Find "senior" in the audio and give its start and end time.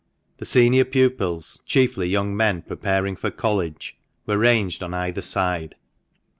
0.47-0.83